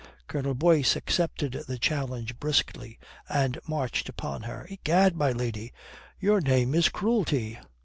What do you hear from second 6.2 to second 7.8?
name is cruelty."